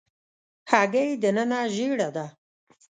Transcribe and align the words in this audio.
هګۍ 0.71 1.09
دننه 1.21 1.59
ژېړه 1.73 2.09
ده. 2.15 2.25